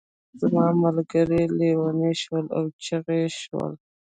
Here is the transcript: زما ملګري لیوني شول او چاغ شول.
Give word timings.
زما 0.39 0.65
ملګري 0.83 1.43
لیوني 1.57 2.11
شول 2.21 2.45
او 2.57 2.63
چاغ 2.85 3.07
شول. 3.41 3.71